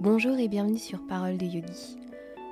[0.00, 1.98] Bonjour et bienvenue sur Parole de Yogi.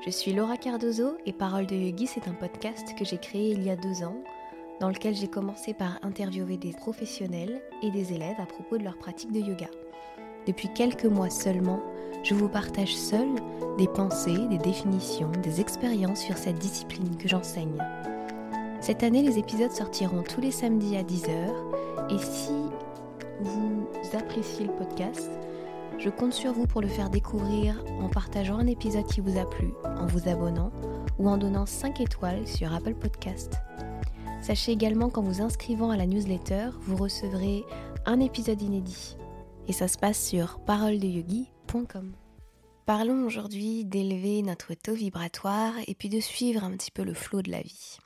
[0.05, 3.63] Je suis Laura Cardozo et Parole de Yogi, c'est un podcast que j'ai créé il
[3.63, 4.17] y a deux ans,
[4.81, 8.99] dans lequel j'ai commencé par interviewer des professionnels et des élèves à propos de leur
[8.99, 9.69] pratique de yoga.
[10.49, 11.81] Depuis quelques mois seulement,
[12.25, 13.29] je vous partage seul
[13.79, 17.79] des pensées, des définitions, des expériences sur cette discipline que j'enseigne.
[18.81, 22.55] Cette année, les épisodes sortiront tous les samedis à 10h et si
[23.41, 23.87] vous
[24.19, 25.31] appréciez le podcast,
[25.99, 29.49] je compte sur vous pour le faire découvrir en partageant un épisode qui vous a
[29.49, 30.71] plu, en vous abonnant
[31.19, 33.55] ou en donnant 5 étoiles sur Apple Podcast.
[34.43, 37.65] Sachez également qu'en vous inscrivant à la newsletter, vous recevrez
[38.05, 39.17] un épisode inédit.
[39.69, 42.13] Et ça se passe sur paroledeyogi.com.
[42.85, 47.43] Parlons aujourd'hui d'élever notre taux vibratoire et puis de suivre un petit peu le flot
[47.43, 47.99] de la vie.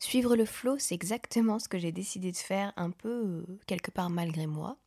[0.00, 3.92] Suivre le flot, c'est exactement ce que j'ai décidé de faire un peu euh, quelque
[3.92, 4.78] part malgré moi.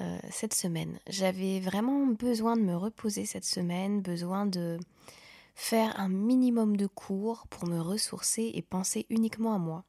[0.00, 0.98] Euh, cette semaine.
[1.06, 4.80] J'avais vraiment besoin de me reposer cette semaine, besoin de
[5.54, 9.84] faire un minimum de cours pour me ressourcer et penser uniquement à moi.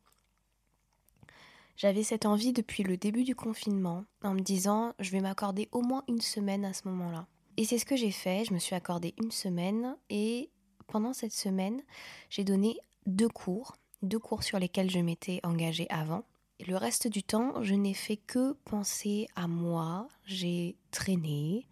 [1.75, 5.81] J'avais cette envie depuis le début du confinement en me disant je vais m'accorder au
[5.81, 7.25] moins une semaine à ce moment-là.
[7.58, 10.52] Et c'est ce que j'ai fait, je me suis accordé une semaine et
[10.86, 11.81] pendant cette semaine
[12.30, 16.25] j'ai donné deux cours, deux cours sur lesquels je m'étais engagée avant
[16.66, 20.08] le reste du temps, je n'ai fait que penser à moi.
[20.25, 21.67] J'ai traîné,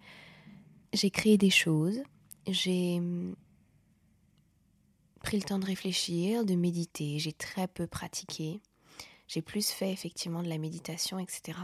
[0.92, 2.02] j'ai créé des choses,
[2.48, 3.36] j'ai hum,
[5.24, 7.18] pris le temps de réfléchir, de méditer.
[7.20, 8.62] J'ai très peu pratiqué.
[9.28, 11.58] J'ai plus fait effectivement de la méditation, etc.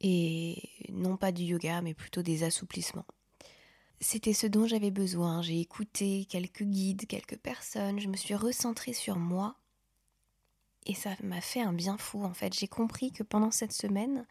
[0.00, 3.06] Et non pas du yoga, mais plutôt des assouplissements.
[4.00, 5.40] C'était ce dont j'avais besoin.
[5.40, 8.00] J'ai écouté quelques guides, quelques personnes.
[8.00, 9.56] Je me suis recentrée sur moi
[10.86, 12.54] et ça m'a fait un bien fou en fait.
[12.54, 14.26] J'ai compris que pendant cette semaine,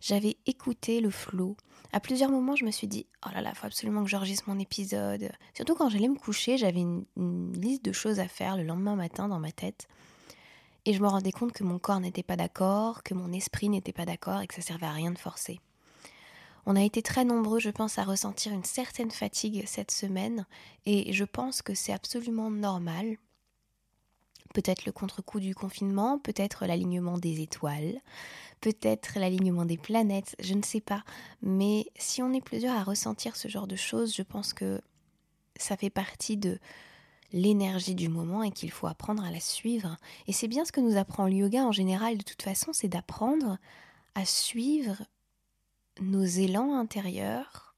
[0.00, 1.56] j'avais écouté le flow.
[1.92, 4.58] À plusieurs moments, je me suis dit oh là là, faut absolument que j'enregistre mon
[4.58, 5.30] épisode.
[5.54, 8.96] Surtout quand j'allais me coucher, j'avais une, une, liste de choses à faire le lendemain
[8.96, 9.86] matin dans ma tête.
[10.84, 13.92] Et je me rendais compte que mon corps n'était pas d'accord, que mon esprit n'était
[13.92, 15.60] pas d'accord et que ça servait à rien de forcer.
[16.66, 20.46] On a été très nombreux, je pense, à ressentir une certaine fatigue cette semaine
[20.86, 23.16] et je pense que c'est absolument normal
[24.54, 28.00] Peut-être le contre-coup du confinement, peut-être l'alignement des étoiles,
[28.60, 31.04] peut-être l'alignement des planètes, je ne sais pas.
[31.42, 34.80] Mais si on est plusieurs à ressentir ce genre de choses, je pense que
[35.56, 36.58] ça fait partie de
[37.32, 39.96] l'énergie du moment et qu'il faut apprendre à la suivre.
[40.26, 42.88] Et c'est bien ce que nous apprend le yoga en général, de toute façon, c'est
[42.88, 43.58] d'apprendre
[44.14, 45.02] à suivre
[46.00, 47.74] nos élans intérieurs,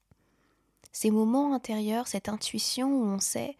[0.91, 3.57] ces moments intérieurs, cette intuition où on sait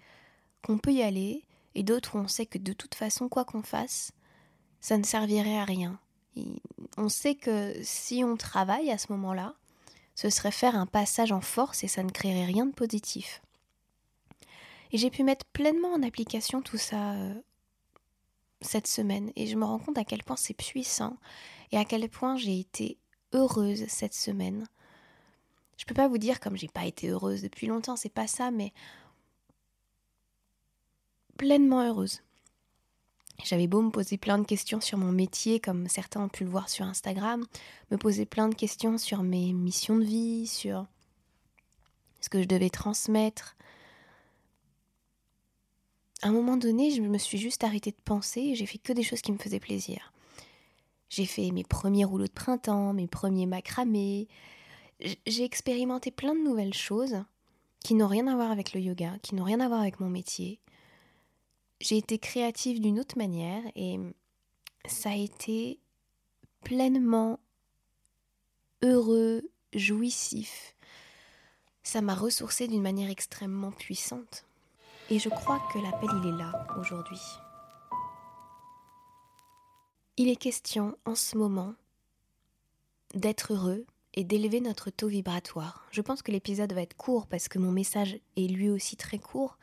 [0.62, 1.45] qu'on peut y aller,
[1.76, 4.12] et d'autres où on sait que de toute façon, quoi qu'on fasse,
[4.82, 6.00] ça ne servirait à rien.
[6.98, 9.56] on sait que si on travaille à ce moment-là,
[10.16, 13.42] ce serait faire un passage en force et ça ne créerait rien de positif.
[14.92, 17.34] Et j'ai pu mettre pleinement en application tout ça euh,
[18.62, 21.18] cette semaine et je me rends compte à quel point c'est puissant
[21.72, 22.98] et à quel point j'ai été
[23.34, 24.66] heureuse cette semaine.
[25.78, 28.52] Je peux pas vous dire comme j'ai pas été heureuse depuis longtemps, c'est pas ça,
[28.52, 28.72] mais
[31.38, 32.22] pleinement heureuse.
[33.44, 36.50] J'avais beau me poser plein de questions sur mon métier, comme certains ont pu le
[36.50, 37.46] voir sur Instagram,
[37.92, 40.88] me poser plein de questions sur mes missions de vie, sur
[42.22, 43.56] ce que je devais transmettre.
[46.22, 48.94] À un moment donné, je me suis juste arrêtée de penser et j'ai fait que
[48.94, 50.14] des choses qui me faisaient plaisir.
[51.10, 54.28] J'ai fait mes premiers rouleaux de printemps, mes premiers macramés.
[55.28, 57.24] J'ai expérimenté plein de nouvelles choses
[57.84, 60.10] qui n'ont rien à voir avec le yoga, qui n'ont rien à voir avec mon
[60.10, 60.60] métier,
[61.80, 64.00] j'ai été créative d'une autre manière et
[64.88, 65.80] ça a été
[66.64, 67.40] pleinement
[68.82, 69.44] heureux,
[69.74, 70.76] jouissif.
[71.84, 74.46] Ça m'a ressourcé d'une manière extrêmement puissante.
[75.10, 77.22] Et je crois que l'appel, il est là aujourd'hui.
[80.18, 81.76] Il est question en ce moment
[83.14, 85.86] d'être heureux et d'élever notre taux vibratoire.
[85.92, 89.20] Je pense que l'épisode va être court parce que mon message est lui aussi très
[89.20, 89.58] court.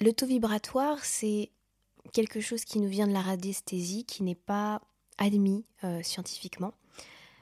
[0.00, 1.50] Le taux vibratoire, c'est
[2.12, 4.80] quelque chose qui nous vient de la radiesthésie, qui n'est pas
[5.18, 6.72] admis euh, scientifiquement,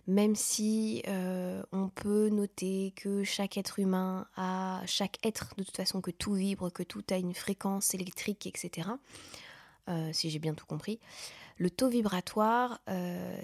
[0.06, 5.76] même si euh, on peut noter que chaque être humain a, chaque être, de toute
[5.76, 8.88] façon, que tout vibre, que tout a une fréquence électrique, etc.
[9.88, 10.98] Euh, si j'ai bien tout compris.
[11.58, 12.80] Le taux vibratoire,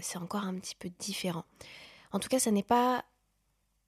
[0.02, 1.44] c'est encore un petit peu différent.
[2.12, 3.06] En tout cas, ça n'est pas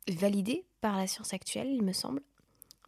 [0.08, 2.22] validé par la science actuelle, il me semble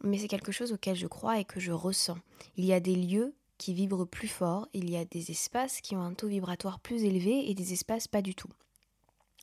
[0.03, 2.17] mais c'est quelque chose auquel je crois et que je ressens.
[2.55, 5.95] Il y a des lieux qui vibrent plus fort, il y a des espaces qui
[5.95, 8.49] ont un taux vibratoire plus élevé et des espaces pas du tout.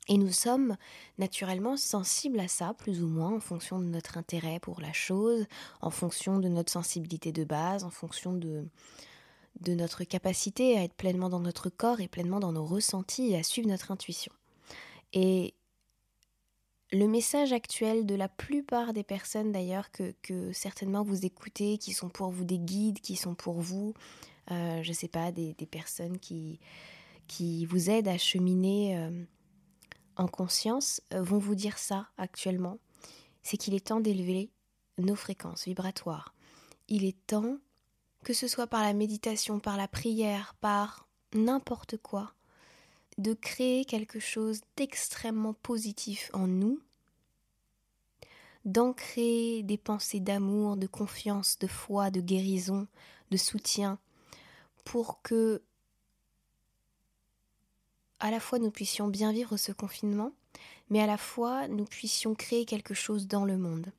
[0.07, 0.77] Et nous sommes
[1.17, 5.45] naturellement sensibles à ça, plus ou moins, en fonction de notre intérêt pour la chose,
[5.81, 8.67] en fonction de notre sensibilité de base, en fonction de,
[9.67, 13.43] notre capacité à être pleinement dans notre corps et pleinement dans nos ressentis et à
[13.43, 14.31] suivre notre intuition.
[15.13, 15.55] Et
[16.91, 21.93] le message actuel de la plupart des personnes d'ailleurs que, que, certainement vous écoutez, qui
[21.93, 23.93] sont pour vous des guides, qui sont pour vous,
[24.51, 26.59] euh, je ne sais pas, des, des, personnes qui,
[27.27, 29.25] qui vous aident à cheminer euh,
[30.15, 32.77] en conscience, euh, vont vous dire ça actuellement.
[33.41, 34.51] C'est qu'il est temps d'élever
[34.97, 36.35] nos fréquences vibratoires.
[36.87, 37.57] Il est temps,
[38.23, 42.34] que ce soit par la méditation, par la prière, par n'importe quoi,
[43.17, 46.79] de créer quelque chose d'extrêmement positif en nous,
[48.65, 52.87] d'ancrer des pensées d'amour, de confiance, de foi, de guérison,
[53.31, 53.99] de soutien,
[54.83, 55.61] pour que
[58.19, 60.31] à la fois nous puissions bien vivre ce confinement,
[60.89, 63.91] mais à la fois nous puissions créer quelque chose dans le monde.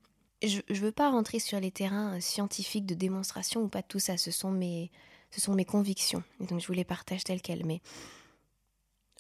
[0.42, 4.16] Je ne veux pas rentrer sur les terrains scientifiques de démonstration ou pas tout ça,
[4.16, 4.90] ce sont mes,
[5.30, 7.80] ce sont mes convictions, et donc je vous les partage telles quelles, mais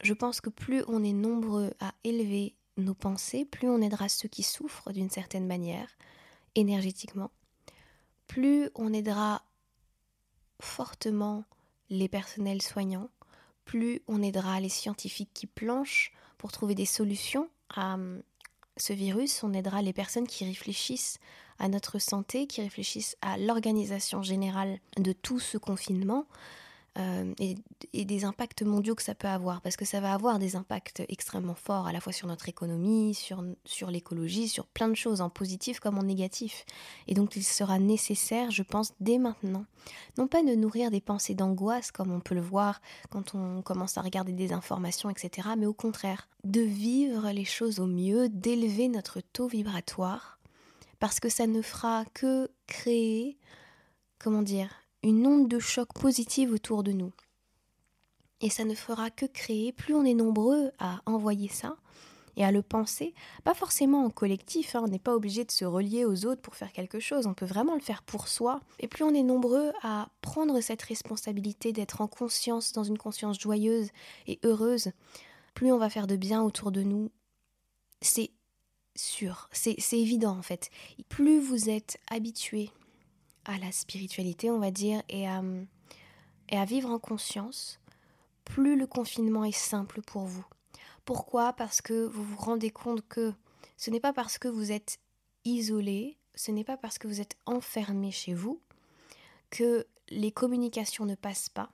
[0.02, 4.28] je pense que plus on est nombreux à élever nos pensées, plus on aidera ceux
[4.28, 5.88] qui souffrent d'une certaine manière,
[6.54, 7.30] énergétiquement,
[8.26, 9.42] plus on aidera
[10.60, 11.44] fortement
[11.90, 13.10] les personnels soignants,
[13.64, 18.22] plus on aidera les scientifiques qui planchent pour trouver des solutions à hum,
[18.76, 21.18] ce virus, on aidera les personnes qui réfléchissent
[21.58, 26.26] à notre santé, qui réfléchissent à l'organisation générale de tout ce confinement,
[26.98, 30.56] euh, et, des impacts mondiaux que ça peut avoir, parce que ça va avoir des
[30.56, 34.94] impacts extrêmement forts à la fois sur notre économie, sur, sur l'écologie, sur plein de
[34.94, 36.64] choses, en positif comme en négatif.
[37.08, 39.66] Et donc il sera nécessaire, je pense, dès maintenant,
[40.18, 43.98] non pas de nourrir des pensées d'angoisse comme on peut le voir quand on commence
[43.98, 48.88] à regarder des informations, etc., mais au contraire, de vivre les choses au mieux, d'élever
[48.88, 50.38] notre taux vibratoire,
[50.98, 53.36] parce que ça ne fera que créer,
[54.18, 54.70] comment dire,
[55.06, 57.12] une onde de choc positive autour de nous.
[58.40, 61.76] Et ça ne fera que créer, plus on est nombreux à envoyer ça
[62.36, 63.14] et à le penser,
[63.44, 66.56] pas forcément en collectif, hein, on n'est pas obligé de se relier aux autres pour
[66.56, 69.72] faire quelque chose, on peut vraiment le faire pour soi, et plus on est nombreux
[69.82, 73.88] à prendre cette responsabilité d'être en conscience, dans une conscience joyeuse
[74.26, 74.90] et heureuse,
[75.54, 77.10] plus on va faire de bien autour de nous.
[78.02, 78.32] C'est
[78.96, 80.68] sûr, c'est évident en fait.
[81.08, 82.70] Plus vous êtes habitué
[83.46, 87.80] à la spiritualité, on va dire, et à, vivre en conscience,
[88.44, 90.44] plus le confinement est simple pour vous.
[91.04, 91.52] Pourquoi?
[91.52, 93.32] Parce que vous vous rendez compte que
[93.76, 94.98] ce n'est pas parce que vous êtes
[95.44, 98.60] isolé, ce n'est pas parce que vous êtes enfermé chez vous
[99.50, 101.70] que les communications ne passent pas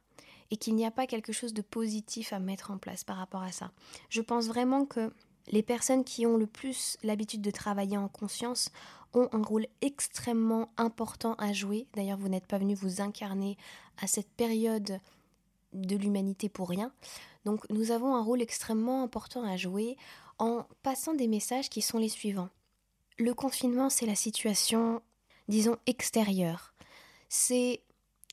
[0.51, 3.43] et qu'il n'y a pas quelque chose de positif à mettre en place par rapport
[3.43, 3.73] à ça.
[4.11, 5.11] Je pense vraiment que
[5.49, 8.71] les personnes qui ont le plus l'habitude de travailler en conscience
[9.15, 11.87] ont un rôle extrêmement important à jouer.
[11.95, 13.57] D'ailleurs, vous n'êtes pas venu vous incarner
[14.01, 15.01] à cette période
[15.73, 16.93] de l'humanité pour rien.
[17.45, 19.97] Donc nous avons un rôle extrêmement important à jouer
[20.39, 22.51] en passant des messages qui sont les suivants.
[23.19, 25.03] Le confinement, c'est la situation,
[25.49, 26.75] disons, extérieure.
[27.29, 27.83] C'est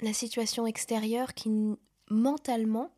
[0.01, 1.50] la situation extérieure qui,
[2.09, 2.91] mentalement,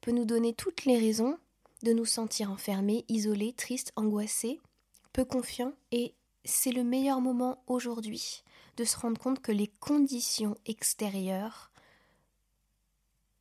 [0.00, 1.38] peut nous donner toutes les raisons
[1.82, 4.60] de nous sentir enfermés, isolés, tristes, angoissés,
[5.12, 8.42] peu confiants et c'est le meilleur moment aujourd'hui
[8.76, 11.70] de se rendre compte que les conditions extérieures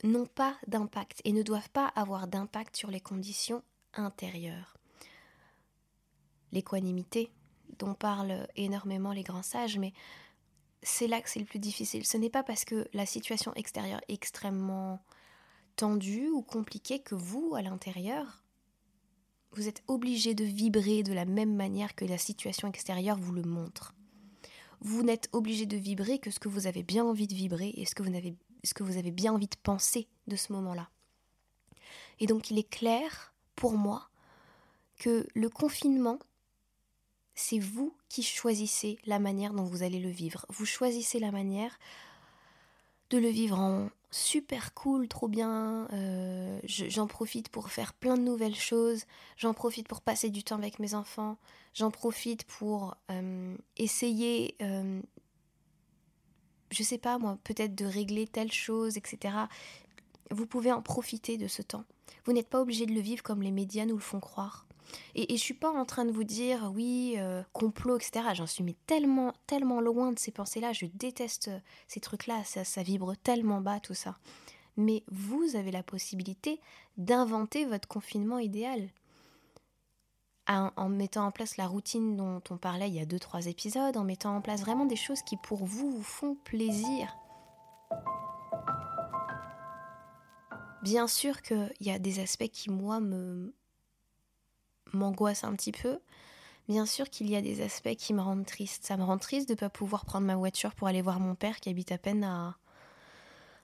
[0.03, 4.77] n'ont pas d'impact et ne doivent pas avoir d'impact sur les conditions intérieures.
[6.51, 7.31] L'équanimité,
[7.79, 9.93] dont parlent énormément les grands sages, mais
[10.83, 12.05] c'est là que c'est le plus difficile.
[12.05, 15.01] Ce n'est pas parce que la situation extérieure est extrêmement
[15.75, 18.43] tendue ou compliquée que vous, à l'intérieur,
[19.51, 23.43] vous êtes obligé de vibrer de la même manière que la situation extérieure vous le
[23.43, 23.93] montre.
[24.81, 27.85] Vous n'êtes obligé de vibrer que ce que vous avez bien envie de vibrer et
[27.85, 30.89] ce que vous avez, ce que vous avez bien envie de penser de ce moment-là.
[32.19, 34.09] Et donc il est clair pour moi
[34.97, 36.19] que le confinement,
[37.33, 40.45] c'est vous qui choisissez la manière dont vous allez le vivre.
[40.49, 41.77] Vous choisissez la manière
[43.09, 48.21] de le vivre en super cool, trop bien, euh, j'en profite pour faire plein de
[48.21, 49.03] nouvelles choses,
[49.35, 51.37] j'en profite pour passer du temps avec mes enfants,
[51.73, 55.01] j'en profite pour euh, essayer, euh,
[56.71, 59.35] je sais pas moi, peut-être de régler telle chose, etc.
[60.31, 61.83] Vous pouvez en profiter de ce temps.
[62.23, 64.65] Vous n'êtes pas obligé de le vivre comme les médias nous le font croire.
[65.15, 68.27] Et, et je suis pas en train de vous dire oui, euh, complot, etc.
[68.33, 70.73] J'en suis mais tellement, tellement loin de ces pensées-là.
[70.73, 71.49] Je déteste
[71.87, 72.43] ces trucs-là.
[72.43, 74.17] Ça, ça vibre tellement bas, tout ça.
[74.77, 76.59] Mais vous avez la possibilité
[76.97, 78.89] d'inventer votre confinement idéal.
[80.47, 83.97] en mettant en place la routine dont on parlait il y a deux trois épisodes,
[83.97, 87.15] en mettant en place vraiment des choses qui pour vous vous font plaisir.
[90.83, 93.55] Bien sûr qu'il y a des aspects qui moi me
[94.95, 95.99] m'angoissent un petit peu.
[96.67, 98.85] Bien sûr qu'il y a des aspects qui me rendent triste.
[98.85, 101.35] Ça me rend triste de ne pas pouvoir prendre ma voiture pour aller voir mon
[101.35, 102.55] père qui habite à peine à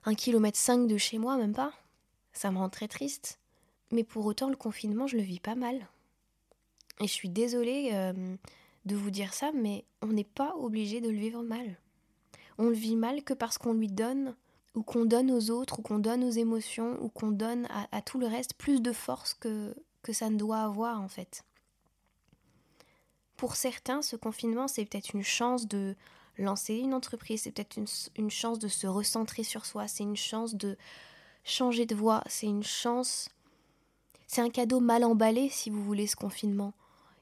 [0.06, 1.74] un kilomètre cinq de chez moi, même pas.
[2.34, 3.40] Ça me rend très triste.
[3.92, 5.88] Mais pour autant, le confinement, je le vis pas mal.
[7.00, 8.36] Et je suis désolée euh,
[8.86, 11.78] de vous dire ça, mais on n'est pas obligé de le vivre mal.
[12.58, 14.36] On le vit mal que parce qu'on lui donne,
[14.76, 18.20] ou qu'on donne aux autres, ou qu'on donne aux émotions, ou qu'on donne à, tout
[18.20, 21.44] le reste plus de force que, que ça ne doit avoir en fait.
[23.38, 25.96] Pour certains, ce confinement, c'est peut-être une chance de
[26.38, 27.78] lancer une entreprise, c'est peut-être
[28.16, 30.78] une, chance de se recentrer sur soi, c'est une chance de
[31.44, 33.30] changer de voie, c'est une chance...
[34.28, 36.74] C'est un cadeau mal emballé, si vous voulez, ce confinement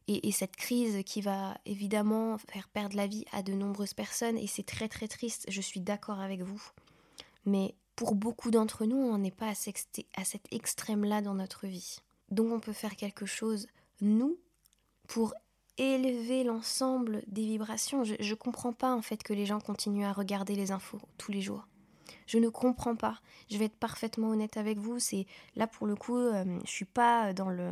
[0.10, 4.48] et, cette crise qui va évidemment faire perdre la vie à de nombreuses personnes, et
[4.48, 6.62] c'est très très triste, je suis d'accord avec vous.
[7.46, 12.00] Mais pour beaucoup d'entre nous, on n'est pas à cet extrême-là dans notre vie.
[12.32, 13.68] Donc on peut faire quelque chose,
[14.02, 14.38] nous,
[15.08, 15.34] pour
[15.78, 18.04] élever l'ensemble des vibrations.
[18.04, 21.32] Je ne comprends pas en fait que les gens continuent à regarder les infos tous
[21.32, 21.68] les jours.
[22.28, 23.20] Je ne comprends pas.
[23.50, 25.00] Je vais être parfaitement honnête avec vous.
[25.00, 27.72] C'est là pour le coup, euh, je suis pas dans le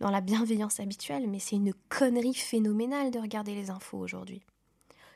[0.00, 4.42] dans la bienveillance habituelle, mais c'est une connerie phénoménale de regarder les infos aujourd'hui.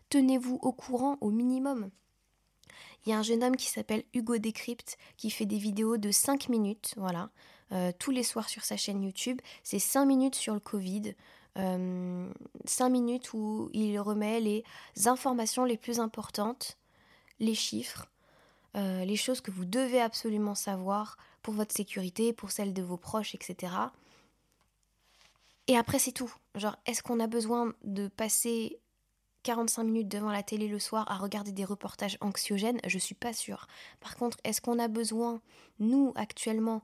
[0.08, 1.90] Tenez-vous au courant au minimum.
[3.04, 6.10] Il y a un jeune homme qui s'appelle Hugo Décrypte qui fait des vidéos de
[6.10, 7.30] 5 minutes, voilà,
[7.72, 9.40] euh, tous les soirs sur sa chaîne YouTube.
[9.62, 11.14] C'est 5 minutes sur le Covid,
[11.58, 12.32] euh,
[12.64, 14.64] 5 minutes où il remet les
[15.06, 16.76] informations les plus importantes,
[17.40, 18.06] les chiffres,
[18.76, 22.96] euh, les choses que vous devez absolument savoir pour votre sécurité, pour celle de vos
[22.96, 23.72] proches, etc.
[25.68, 26.32] Et après, c'est tout.
[26.56, 28.78] Genre, est-ce qu'on a besoin de passer
[29.44, 32.80] 45 minutes devant la télé le soir à regarder des reportages anxiogènes?
[32.86, 33.68] Je suis pas sûre.
[34.00, 35.40] Par contre, est-ce qu'on a besoin,
[35.78, 36.82] nous, actuellement,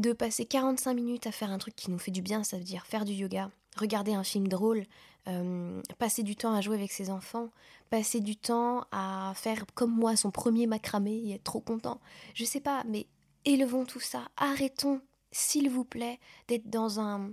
[0.00, 2.64] de passer 45 minutes à faire un truc qui nous fait du bien, ça veut
[2.64, 4.84] dire faire du yoga, regarder un film drôle,
[5.28, 7.50] euh, passer du temps à jouer avec ses enfants,
[7.90, 12.00] passer du temps à faire comme moi son premier macramé et être trop content.
[12.34, 13.06] Je sais pas, mais
[13.44, 14.28] élevons tout ça.
[14.36, 17.32] Arrêtons, s'il vous plaît, d'être dans un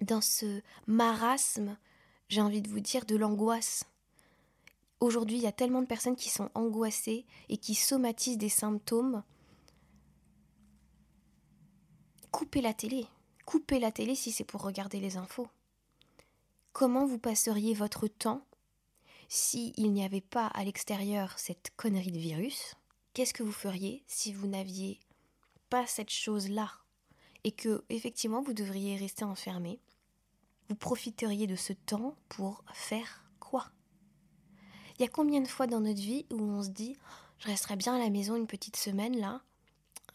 [0.00, 1.76] dans ce marasme,
[2.28, 3.84] j'ai envie de vous dire, de l'angoisse.
[5.00, 9.22] Aujourd'hui, il y a tellement de personnes qui sont angoissées et qui somatisent des symptômes.
[12.38, 13.04] Coupez la télé.
[13.46, 15.48] Coupez la télé si c'est pour regarder les infos.
[16.72, 18.46] Comment vous passeriez votre temps
[19.28, 22.76] si il n'y avait pas à l'extérieur cette connerie de virus?
[23.12, 25.00] Qu'est-ce que vous feriez si vous n'aviez
[25.68, 26.70] pas cette chose-là?
[27.42, 29.80] Et que effectivement vous devriez rester enfermé
[30.68, 33.72] Vous profiteriez de ce temps pour faire quoi?
[34.96, 36.96] Il y a combien de fois dans notre vie où on se dit
[37.40, 39.42] je resterai bien à la maison une petite semaine là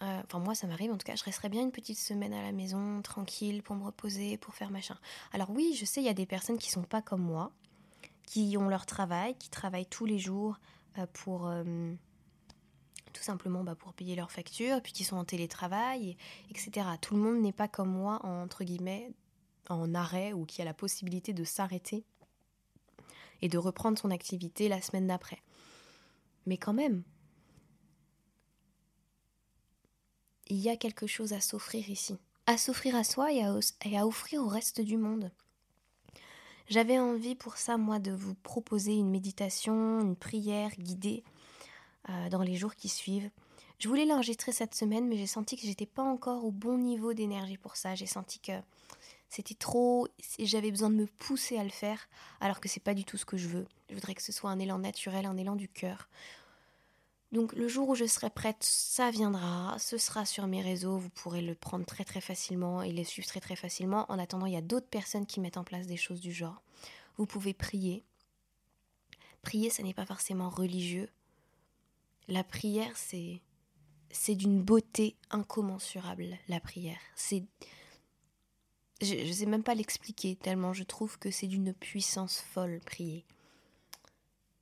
[0.03, 1.15] euh, enfin, moi, ça m'arrive en tout cas.
[1.15, 4.69] Je resterai bien une petite semaine à la maison, tranquille, pour me reposer, pour faire
[4.69, 4.97] machin.
[5.31, 7.51] Alors, oui, je sais, il y a des personnes qui sont pas comme moi,
[8.25, 10.59] qui ont leur travail, qui travaillent tous les jours
[10.97, 11.47] euh, pour.
[11.47, 11.93] Euh,
[13.13, 16.17] tout simplement bah, pour payer leurs factures, puis qui sont en télétravail,
[16.49, 16.87] etc.
[16.99, 19.11] Tout le monde n'est pas comme moi, entre guillemets,
[19.69, 22.05] en arrêt ou qui a la possibilité de s'arrêter
[23.43, 25.37] et de reprendre son activité la semaine d'après.
[26.47, 27.03] Mais quand même,
[30.53, 32.15] il y a quelque chose à s'offrir ici.
[32.45, 35.31] À s'offrir à soi et à, offrir au reste du monde.
[36.69, 41.23] J'avais envie pour ça, moi, de vous proposer une méditation, une prière guidée
[42.09, 43.31] euh, dans les jours qui suivent.
[43.79, 47.13] Je voulais l'enregistrer cette semaine, mais j'ai senti que j'étais pas encore au bon niveau
[47.13, 47.95] d'énergie pour ça.
[47.95, 48.53] J'ai senti que
[49.29, 50.07] c'était trop,
[50.37, 52.07] j'avais besoin de me pousser à le faire,
[52.39, 53.65] alors que c'est pas du tout ce que je veux.
[53.89, 56.07] Je voudrais que ce soit un élan naturel, un élan du cœur.
[57.33, 61.09] Donc le jour où je serai prête, ça viendra, ce sera sur mes réseaux, vous
[61.09, 64.05] pourrez le prendre très très facilement et les suivre très très facilement.
[64.11, 66.61] En attendant, il y a d'autres personnes qui mettent en place des choses du genre.
[67.17, 68.03] Vous pouvez prier.
[69.41, 71.09] Prier, ça n'est pas forcément religieux.
[72.27, 73.41] La prière, c'est
[74.11, 76.99] c'est d'une beauté incommensurable, la prière.
[77.15, 77.43] C'est
[79.01, 83.25] je ne sais même pas l'expliquer tellement je trouve que c'est d'une puissance folle prier.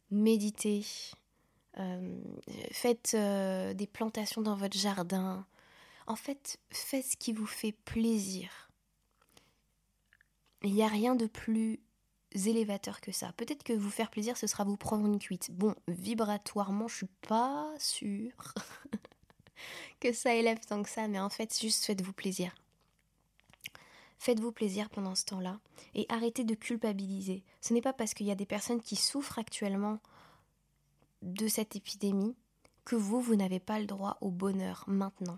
[0.09, 0.85] Méditer,
[2.71, 5.45] faites euh, des plantations dans votre jardin.
[6.07, 8.69] En fait, faites ce qui vous fait plaisir.
[10.63, 11.79] Il n'y a rien de plus
[12.33, 13.33] élévateur que ça.
[13.33, 15.51] Peut-être que vous faire plaisir, ce sera vous prendre une cuite.
[15.51, 18.53] Bon, vibratoirement, je suis pas sûre
[19.99, 22.53] que ça élève tant que ça, mais en fait, juste faites-vous plaisir.
[24.19, 25.59] Faites-vous plaisir pendant ce temps-là
[25.95, 27.43] et arrêtez de culpabiliser.
[27.59, 29.99] Ce n'est pas parce qu'il y a des personnes qui souffrent actuellement
[31.21, 32.35] de cette épidémie
[32.85, 35.37] que vous, vous n'avez pas le droit au bonheur maintenant.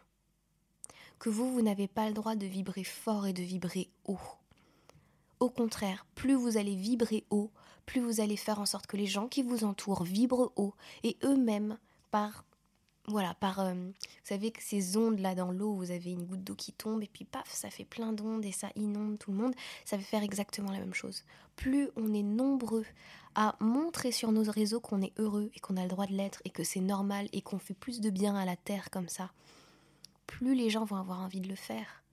[1.20, 4.20] Que vous, vous n'avez pas le droit de vibrer fort et de vibrer haut.
[5.40, 7.52] Au contraire, plus vous allez vibrer haut,
[7.86, 10.74] plus vous allez faire en sorte que les gens qui vous entourent vibrent haut
[11.04, 11.78] et eux-mêmes,
[12.12, 12.46] par
[13.08, 13.94] voilà, par, euh, vous
[14.24, 17.08] savez que ces ondes là dans l'eau, vous avez une goutte d'eau qui tombe et
[17.08, 20.24] puis paf, ça fait plein d'ondes et ça inonde tout le monde, ça va faire
[20.24, 21.24] exactement la même chose.
[21.58, 22.86] Plus on est nombreux
[23.36, 26.42] à montrer sur nos réseaux qu'on est heureux et qu'on a le droit de l'être
[26.46, 29.32] et que c'est normal et qu'on fait plus de bien à la terre comme ça,
[30.26, 32.04] plus les gens vont avoir envie de le faire.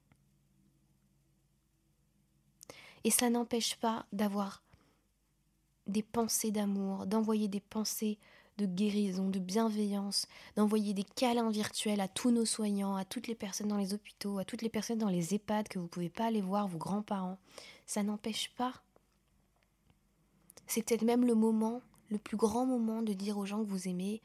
[3.05, 4.63] Et ça n'empêche pas d'avoir
[5.87, 8.19] des pensées d'amour, d'envoyer des pensées
[8.61, 10.27] de guérison, de bienveillance,
[10.57, 14.39] d'envoyer des câlins virtuels à tous nos soignants, à toutes les personnes dans les hôpitaux,
[14.39, 16.79] à toutes les personnes dans les EHPAD que vous ne pouvez pas aller voir, vos
[16.79, 17.39] grands-parents.
[17.87, 18.75] Ça n'empêche pas.
[20.67, 23.89] C'est peut-être même le moment, le plus grand moment de dire aux gens que vous
[23.89, 24.21] aimez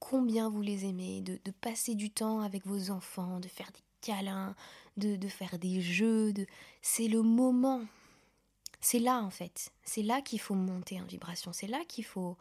[0.00, 4.54] combien vous les aimez, de, passer du temps avec vos enfants, de faire des câlins,
[4.96, 6.32] de, de faire des jeux.
[6.32, 6.46] De...
[6.82, 7.82] C'est le moment.
[8.80, 9.70] C'est là en fait.
[9.84, 11.52] C'est là qu'il faut monter en vibration.
[11.52, 12.36] C'est là qu'il faut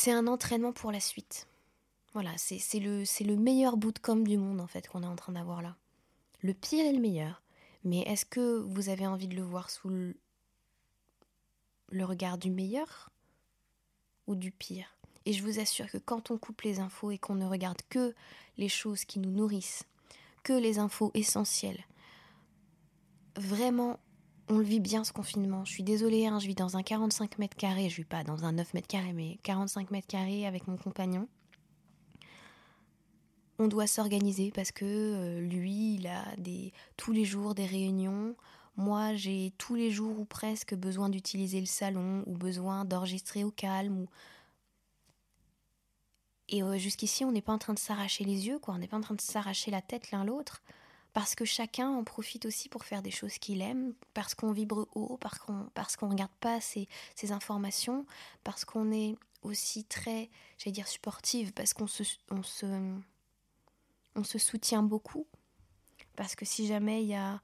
[0.00, 1.46] c'est un entraînement pour la suite.
[2.14, 5.60] Voilà, c'est le, le meilleur bootcamp du monde en fait qu'on est en train d'avoir
[5.60, 5.76] là.
[6.42, 7.42] Le pire est le meilleur.
[7.84, 9.90] Mais est-ce que vous avez envie de le voir sous
[11.90, 13.10] le regard du meilleur
[14.26, 14.96] ou du pire?
[15.26, 18.14] Et je vous assure que quand on coupe les infos et qu'on ne regarde que
[18.56, 19.84] les choses qui nous nourrissent,
[20.42, 21.84] que les infos essentielles,
[23.36, 24.00] vraiment
[24.50, 25.64] on le vit bien ce confinement.
[25.64, 28.44] Je suis désolée, hein, je vis dans un 45 mètres carrés, je vis pas dans
[28.44, 31.28] un 9 mètres carrés, mais 45 mètres carrés avec mon compagnon.
[33.60, 38.34] On doit s'organiser parce que euh, lui, il a des, tous les jours des réunions.
[38.76, 43.52] Moi, j'ai tous les jours ou presque besoin d'utiliser le salon ou besoin d'enregistrer au
[43.52, 43.98] calme.
[43.98, 44.08] Ou...
[46.48, 48.74] Et euh, jusqu'ici, on n'est pas en train de s'arracher les yeux, quoi.
[48.74, 50.62] On n'est pas en train de s'arracher la tête l'un l'autre
[51.12, 54.88] parce que chacun en profite aussi pour faire des choses qu'il aime, parce qu'on vibre
[54.94, 56.88] haut, parce qu'on parce qu'on regarde pas ces,
[57.30, 58.06] informations,
[58.44, 62.66] parce qu'on est aussi très, j'allais dire sportive, parce qu'on se, on se,
[64.14, 65.26] on se soutient beaucoup,
[66.16, 67.40] parce que si jamais il y a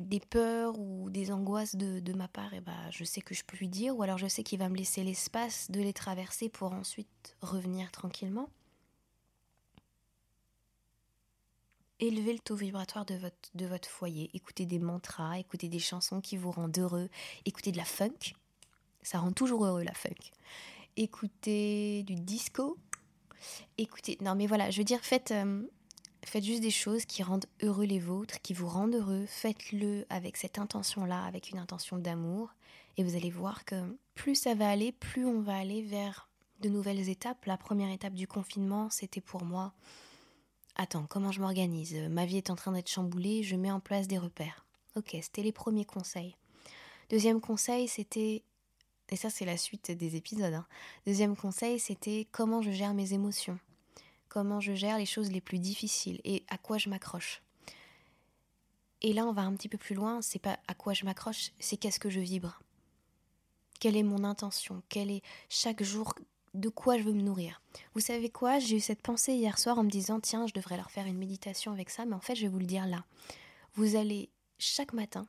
[0.00, 3.44] des peurs ou des angoisses de, ma part, et eh ben, je sais que je
[3.44, 6.48] peux lui dire, ou alors je sais qu'il va me laisser l'espace de les traverser
[6.48, 8.48] pour ensuite revenir tranquillement.
[12.02, 16.22] Élevez le taux vibratoire de votre, de votre foyer, écoutez des mantras, écoutez des chansons
[16.22, 17.10] qui vous rendent heureux,
[17.44, 18.34] écoutez de la funk,
[19.02, 20.32] ça rend toujours heureux la funk.
[20.96, 22.78] Écoutez du disco,
[23.76, 25.62] écoutez, non mais voilà, je veux dire, faites, euh,
[26.24, 30.38] faites juste des choses qui rendent heureux les vôtres, qui vous rendent heureux, faites-le avec
[30.38, 32.54] cette intention-là, avec une intention d'amour,
[32.96, 33.76] et vous allez voir que
[34.14, 37.44] plus ça va aller, plus on va aller vers de nouvelles étapes.
[37.44, 39.74] La première étape du confinement, c'était pour moi
[40.76, 41.94] Attends, comment je m'organise?
[42.10, 44.64] Ma vie est en train d'être chamboulée, je mets en place des repères.
[44.96, 46.36] Ok, c'était les premiers conseils.
[47.10, 48.42] Deuxième conseil, c'était...
[49.10, 50.54] Et ça, c'est la suite des épisodes.
[50.54, 50.66] Hein.
[51.06, 53.58] Deuxième conseil, c'était comment je gère mes émotions.
[54.28, 57.42] Comment je gère les choses les plus difficiles et à quoi je m'accroche.
[59.02, 60.22] Et là, on va un petit peu plus loin.
[60.22, 62.60] C'est pas à quoi je m'accroche, c'est qu'est-ce que je vibre.
[63.80, 64.82] Quelle est mon intention?
[64.88, 66.14] Quel est chaque jour
[66.54, 67.62] de quoi je veux me nourrir.
[67.94, 68.58] Vous savez quoi?
[68.58, 71.18] J'ai eu cette pensée hier soir en me disant tiens, je devrais leur faire une
[71.18, 73.04] méditation avec ça, mais en fait, je vais vous le dire là.
[73.74, 75.28] Vous allez chaque matin,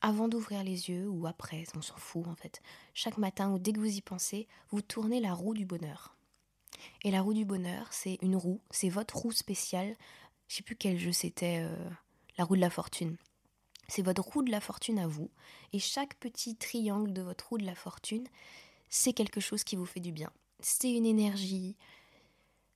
[0.00, 2.62] avant d'ouvrir les yeux ou après, on s'en fout en fait,
[2.94, 6.16] chaque matin ou dès que vous y pensez, vous tournez la roue du bonheur.
[7.02, 9.96] Et la roue du bonheur, c'est une roue, c'est votre roue spéciale.
[10.48, 11.90] Je sais plus quel jeu c'était, euh,
[12.38, 13.16] la roue de la fortune.
[13.88, 15.30] C'est votre roue de la fortune à vous.
[15.72, 18.26] Et chaque petit triangle de votre roue de la fortune,
[18.90, 20.30] c'est quelque chose qui vous fait du bien.
[20.58, 21.76] C'est une énergie,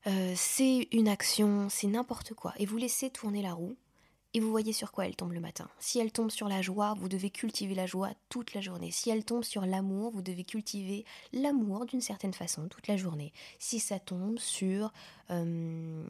[0.06, 2.54] euh, c'est une action, c'est n'importe quoi.
[2.58, 3.76] Et vous laissez tourner la roue
[4.32, 5.68] et vous voyez sur quoi elle tombe le matin.
[5.78, 8.90] Si elle tombe sur la joie, vous devez cultiver la joie toute la journée.
[8.90, 13.32] Si elle tombe sur l'amour, vous devez cultiver l'amour d'une certaine façon toute la journée.
[13.58, 14.92] Si ça tombe sur
[15.30, 16.04] euh,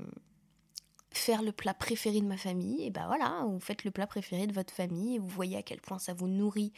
[1.10, 4.46] faire le plat préféré de ma famille, et ben voilà, vous faites le plat préféré
[4.46, 6.72] de votre famille et vous voyez à quel point ça vous nourrit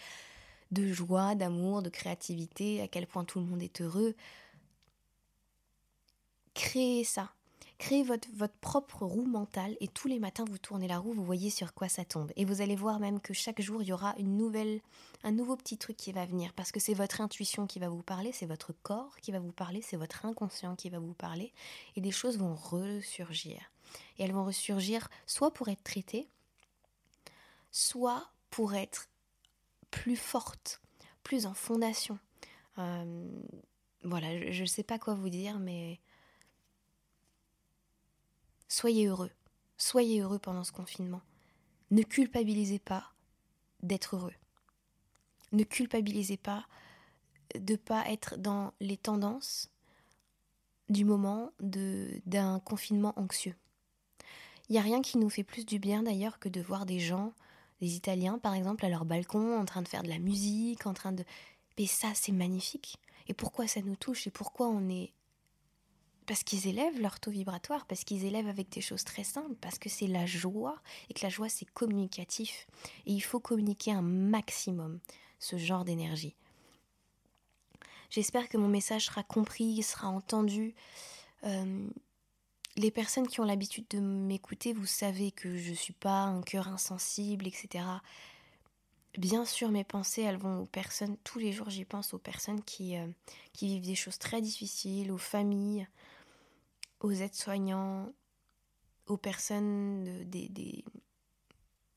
[0.71, 4.15] de joie, d'amour, de créativité, à quel point tout le monde est heureux.
[6.55, 7.31] Créez ça.
[7.79, 11.25] Créez votre, votre propre roue mentale et tous les matins vous tournez la roue, vous
[11.25, 12.33] voyez sur quoi ça tombe.
[12.35, 14.81] Et vous allez voir même que chaque jour il y aura une nouvelle,
[15.25, 18.03] un nouveau petit truc qui va venir parce que c'est votre intuition qui va vous
[18.03, 21.53] parler, c'est votre corps qui va vous parler, c'est votre inconscient qui va vous parler
[21.97, 23.61] et des choses vont ressurgir.
[24.19, 26.29] Et elles vont ressurgir soit pour être traitées,
[27.73, 29.09] soit pour être
[29.97, 30.83] plus forte,
[31.23, 32.19] plus en fondation.
[32.77, 33.27] Euh,
[34.05, 36.01] voilà, je ne sais pas quoi vous dire, mais
[38.69, 39.31] soyez heureux.
[39.79, 41.23] Soyez heureux pendant ce confinement.
[41.91, 43.11] Ne culpabilisez pas
[43.83, 44.35] d'être heureux.
[45.53, 46.67] Ne culpabilisez pas
[47.55, 49.71] de ne pas être dans les tendances
[50.91, 53.57] du moment d'un confinement anxieux.
[54.69, 57.01] Il n'y a rien qui nous fait plus du bien d'ailleurs que de voir des
[57.01, 57.33] gens,
[57.81, 60.95] des Italiens par exemple, à leur balcon en train de faire de la musique, en
[60.95, 61.25] train de...
[61.79, 62.97] Mais ça, c'est magnifique.
[63.29, 65.13] Et pourquoi ça nous touche et pourquoi on est...
[66.27, 69.79] Parce qu'ils élèvent leur taux vibratoire, parce qu'ils élèvent avec des choses très simples, parce
[69.79, 72.67] que c'est la joie, et que la joie c'est communicatif.
[73.07, 74.99] Et il faut communiquer un maximum
[75.39, 76.35] ce genre d'énergie.
[78.11, 80.75] J'espère que mon message sera compris, sera entendu.
[81.45, 81.89] Euh,
[82.77, 86.43] les personnes qui ont l'habitude de m'écouter, vous savez que je ne suis pas un
[86.43, 87.85] cœur insensible, etc.
[89.17, 92.63] Bien sûr, mes pensées, elles vont aux personnes, tous les jours j'y pense aux personnes
[92.63, 93.07] qui, euh,
[93.55, 95.89] qui vivent des choses très difficiles, aux familles,
[97.01, 98.13] aux aides-soignants,
[99.07, 100.85] aux personnes des, des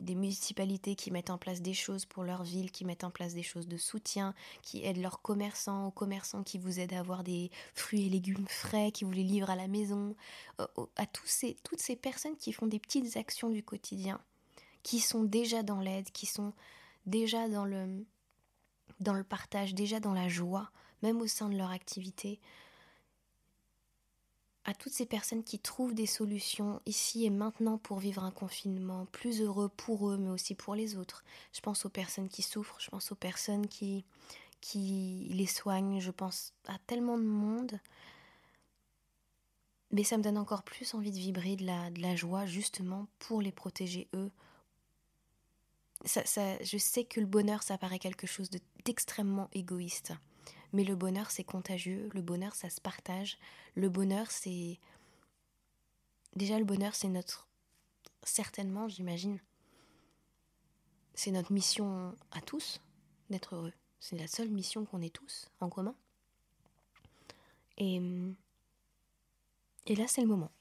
[0.07, 3.43] municipalités qui mettent en place des choses pour leur ville, qui mettent en place des
[3.43, 7.51] choses de soutien, qui aident leurs commerçants, aux commerçants qui vous aident à avoir des
[7.73, 10.15] fruits et légumes frais, qui vous les livrent à la maison,
[10.59, 14.21] euh, à tous ces, toutes ces personnes qui font des petites actions du quotidien,
[14.83, 16.53] qui sont déjà dans l'aide, qui sont
[17.05, 18.05] déjà dans le,
[18.99, 22.39] dans le partage, déjà dans la joie, même au sein de leur activité
[24.69, 29.07] à toutes ces personnes qui trouvent des solutions ici et maintenant pour vivre un confinement
[29.07, 31.23] plus heureux pour eux, mais aussi pour les autres.
[31.53, 34.05] Je pense aux personnes qui souffrent, je pense aux personnes qui,
[34.61, 37.79] qui les soignent, je pense à tellement de monde.
[39.91, 43.07] Mais ça me donne encore plus envie de vibrer de la, de la joie justement
[43.17, 44.29] pour les protéger eux.
[46.05, 48.51] Ça, ça, je sais que le bonheur, ça paraît quelque chose
[48.85, 50.13] d'extrêmement égoïste.
[50.73, 53.37] Mais le bonheur, c'est contagieux, le bonheur, ça se partage.
[53.75, 54.79] Le bonheur, c'est...
[56.35, 57.47] Déjà, le bonheur, c'est notre...
[58.23, 59.39] Certainement, j'imagine.
[61.15, 62.81] C'est notre mission à tous
[63.29, 63.73] d'être heureux.
[63.99, 65.95] C'est la seule mission qu'on ait tous en commun.
[67.77, 68.01] Et,
[69.87, 70.51] et là, c'est le moment.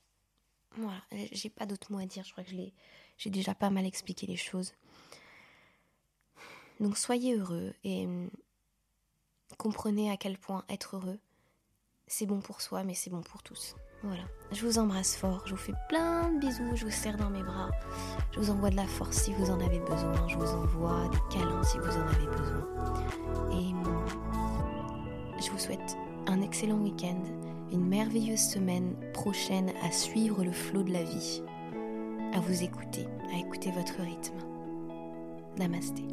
[0.77, 2.25] Voilà, j'ai pas d'autres mots à dire.
[2.25, 2.51] Je crois que
[3.17, 4.73] j'ai déjà pas mal expliqué les choses.
[6.81, 8.07] Donc soyez heureux et
[9.59, 11.19] comprenez à quel point être heureux,
[12.07, 13.77] c'est bon pour soi, mais c'est bon pour tous.
[14.05, 14.23] Voilà.
[14.53, 17.43] Je vous embrasse fort, je vous fais plein de bisous, je vous serre dans mes
[17.43, 17.71] bras,
[18.33, 21.37] je vous envoie de la force si vous en avez besoin, je vous envoie des
[21.37, 22.65] câlins si vous en avez besoin.
[23.53, 25.97] Et je vous souhaite
[26.29, 27.21] un excellent week-end,
[27.73, 31.43] une merveilleuse semaine prochaine à suivre le flot de la vie,
[32.33, 34.39] à vous écouter, à écouter votre rythme.
[35.59, 36.05] Namasté.